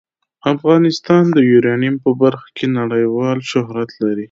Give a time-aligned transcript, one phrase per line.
[0.53, 4.19] افغانستان د یورانیم په برخه کې نړیوال شهرت لري.